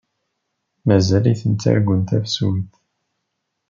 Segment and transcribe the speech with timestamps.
[0.85, 2.71] Mazal-iten ttargun tafsut.